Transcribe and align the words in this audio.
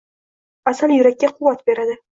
Asal 0.73 0.97
yurakka 0.97 1.33
quvvat 1.37 1.65
beradi. 1.71 2.01